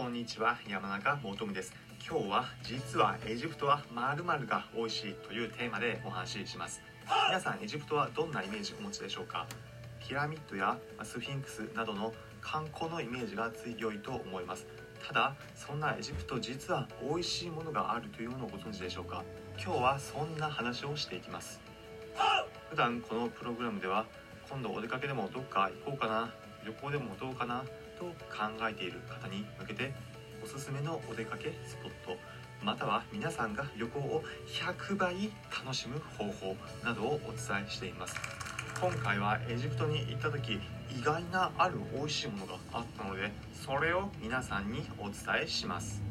[0.00, 1.74] こんにちは山中もとです。
[2.08, 6.80] 今日は実はエジプトは〇〇が美味しいというテーマでお話しします。
[7.28, 9.46] 皆さんエジプトはどんなイメージをお持ちでしょうか？
[10.00, 14.66] ピラミッドやスフィンクスなどの観光のイメージが強いと思います。
[15.06, 19.22] ただそんなエジプト実は美味しいものがあるというのをご存知でしょうか？
[19.62, 21.60] 今日はそんな話をしていきます。
[22.70, 24.06] 普段このプログラムでは
[24.48, 26.32] 今度お出かけでもどっか行こうかな
[26.64, 27.64] 旅行でもどうかな？
[27.98, 28.12] と考
[28.68, 29.92] えている方に向けて
[30.42, 32.18] おすすめのお出かけスポット
[32.64, 35.30] または皆さんが旅行を100倍
[35.64, 38.14] 楽しむ方法などをお伝えしています。
[38.80, 45.14] 今回はエジプトに行った時意外なある美味しいものがあったのでそれを皆さんにお伝
[45.44, 46.02] えします。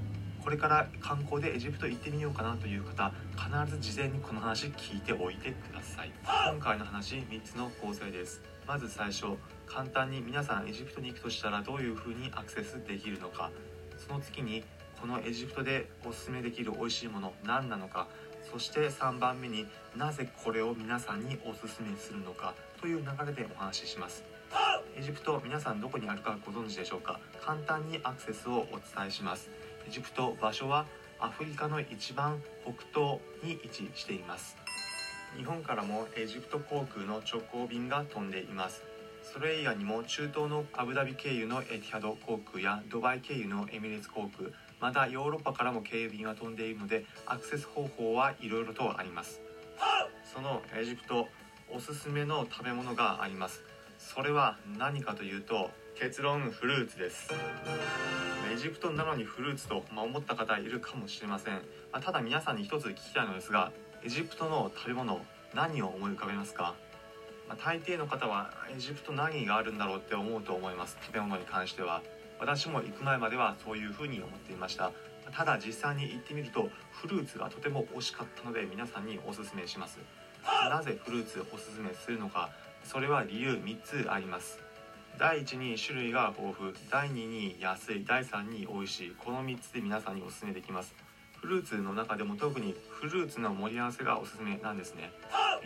[0.44, 6.12] これから観光でエジプト行ってみようかなという方必ず事前にこの話聞いておいてください。
[6.52, 8.42] 今回の話3つの構成です。
[8.66, 13.52] まず最初簡単に皆さんエジプトに行くとしたらどういう風にアクセスできるのか。
[13.98, 14.64] その次に
[15.00, 18.08] このエジプトでおすすめできる美味しいもの何なのか。
[18.52, 22.56] そして3番目になぜこれを皆さんにおすすめするのか。
[22.82, 24.24] という流れでお話しします。
[24.96, 27.20] エジプト皆さんどこにあるかご存知でしょうか。
[27.42, 29.50] 簡単にアクセスをお伝えします
[29.88, 30.86] エジプト場所は
[31.20, 34.56] アフリカの一番北東に位置しています。
[35.38, 38.84] 日本からもエジプト航空の直行便が飛んでいます。
[39.24, 44.50] それ以外にも中東のアブダビ経由のエティハド航空やドバイ経由のエミレーツ航空
[44.80, 49.42] またヨーロッパからも経由便が飛んでいるのでアクセス方法はいろいろとあります。
[50.34, 51.28] そのエジプト
[51.72, 53.62] おすすめの食べ物があります。
[53.98, 55.70] それは何かというと
[56.00, 57.28] 結論フルーツです。
[58.54, 61.60] エジプトなのにフルーツと、ま、思った方いるかもしれません、
[61.92, 65.20] ま、ただ皆さんに一つ聞きたいのですがエジプトの食べ物
[65.54, 66.74] 何を思い浮かべますか？
[67.50, 70.98] ま、大抵の方はエジプト何があるんだろうって思うと思います。
[71.02, 72.02] 食べ物に関しては。
[72.40, 74.94] 私も行く前まではそういうふうに思っていました。
[75.36, 80.00] ただ実際に行ってみるとフルーツがとても美味しかったので皆さんにおすすめします。
[80.70, 82.52] なぜフルーツおすすめするのか。
[82.86, 84.69] それは理由3つあります。
[85.18, 86.74] 第1に種類が豊富。
[86.92, 88.06] 第2に安い。
[88.06, 89.16] 第3に美味しい。
[89.18, 90.94] この3つで皆さんにおすすめできます。
[91.42, 95.12] フルーツの中でも特にフルーツの盛り合わせがおすすめなんですね。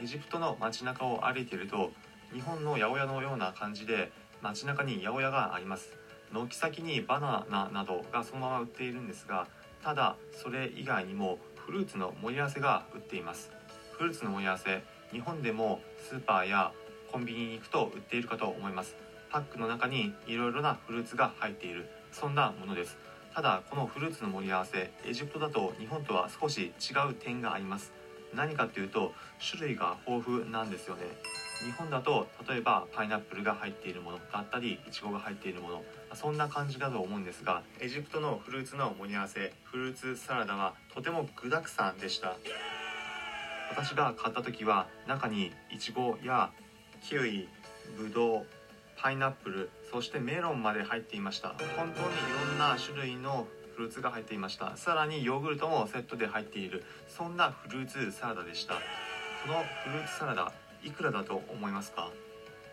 [0.02, 1.92] エジプトの街中を歩いていると
[2.32, 4.12] 日本の八百屋のような感じで
[4.42, 5.90] 街中に八百屋があります。
[6.32, 9.48] 軒先にバナナなどがそのまま売っているんですが
[9.84, 13.52] ただそれ以外にもフルーツの盛り合わせが売っています。
[13.98, 16.72] フルーツの盛り合わせ日本でもスーパーや
[17.12, 18.96] コンビニに行くと売っているかと思います。
[19.34, 21.90] パックの中にいろいろなフルーツが入っている。
[22.12, 23.00] そんなものです。
[23.34, 27.92] ただこのフルーツの盛り合わせエジプトだと日本とは少し違う点があります。
[28.36, 29.12] 何かっていうと
[29.42, 31.02] 種類が豊富なんですよね。
[31.66, 35.84] 日本だと例えばパイナップルが入っているものだったりイチゴが入っているもの。
[36.14, 42.36] そんな感じだと思うんですがエジプトのフルーツの盛り合わせフルーツサラダはとても具だくさんでした。
[43.72, 46.52] 私が買った時は中にイチゴや
[47.02, 47.48] キウイ
[47.98, 48.46] ブドウ
[49.04, 51.50] パイナップルそしてメロンまで入っていました。
[51.50, 51.94] 本当にい
[52.48, 54.78] ろんな種類のフルーツが入っていました。
[54.78, 56.86] さらにヨーグルトもセットで入っている。
[57.10, 58.76] そんなフルーツサラダでした。
[58.76, 58.80] こ
[59.50, 60.54] のフルーツサラダ
[60.86, 62.12] いくらだと思いますか？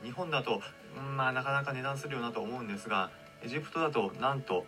[0.04, 0.62] 日本だと、
[0.96, 3.10] うん、まあなかなか値段するよなと思うんですが
[3.42, 4.64] エジプトだとなんと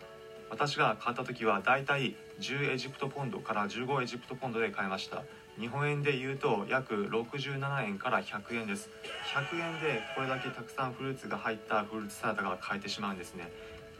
[0.49, 5.23] 私が買った時はだいたい10エジプトポンドから15エジプトポンドで買いました。
[5.59, 8.89] 日本円で言うと約67円から100円です。
[9.35, 13.51] 100円でこれだけたくさんフルーツが入ったフルーツサラダが買えてしまうんですね。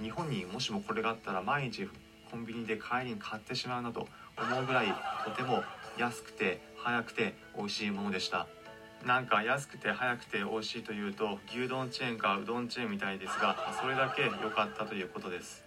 [0.02, 1.88] 日本にもしもこれがあったら毎日
[2.32, 4.88] コンビニで帰りに買ってしまうなと思うぐらい
[5.24, 5.64] とても
[5.98, 8.48] 安くて早くて美味しいものでした。
[9.06, 15.64] なんか安くて早くて美味しいというと牛丼チェーンかうどんチェーンみたいですがそれだけ良かったということです。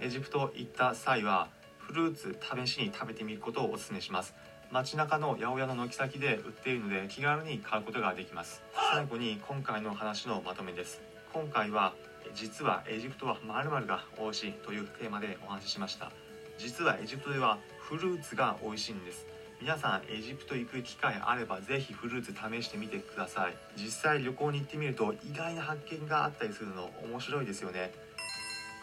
[0.00, 1.48] エジプト行った際は
[1.94, 4.34] ルーツ試しに食べてみることをお勧めします。
[4.72, 8.62] 街中の八百屋の軒先で売っているので気軽に買うことができます。
[8.92, 11.00] 最後に今回の話のまとめです。
[11.32, 11.94] 今回は
[12.34, 16.10] 実はエジプトは〇〇が美味しいというテーマでお話ししました。
[16.58, 19.26] 実はエジプトではフルーツが美味しいんです。
[19.60, 23.54] 皆さんエジプト行く機会あればぜひフルーツ試してみてください。
[23.76, 27.92] 実際旅行に行ってみると意外な発見があったりするの面白いですよね。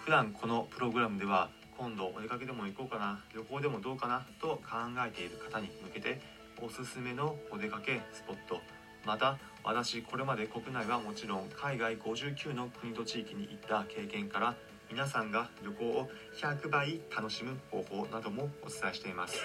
[0.05, 1.49] 普段このプログラムでは
[1.81, 6.21] 今度お出かけでも行こうかな旅行でもどうかなと考えている方に向けて
[6.61, 8.61] おすすめのお出かけスポット。
[9.03, 14.53] また私これまで国内はもちろん海外59の国と地域に行った経験から
[14.91, 19.39] 皆さんが旅行を100倍楽しむ方法などもお伝えしています。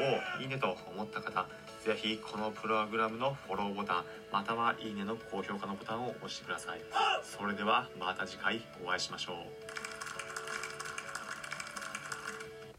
[0.00, 1.46] おおいいねと思った方
[1.84, 6.80] ぜひこのプログラムのフォローボタンまたはいいねの高評価のボタンを押してください。
[7.22, 9.87] それではまた次回お会いしましょう。